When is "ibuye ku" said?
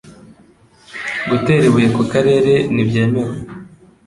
1.67-2.01